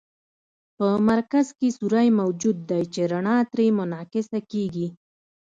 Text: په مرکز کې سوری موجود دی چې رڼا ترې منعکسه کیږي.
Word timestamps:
په 0.77 0.87
مرکز 1.09 1.45
کې 1.57 1.67
سوری 1.77 2.07
موجود 2.21 2.57
دی 2.69 2.83
چې 2.93 3.01
رڼا 3.11 3.37
ترې 3.51 3.65
منعکسه 3.79 4.39
کیږي. 4.51 4.87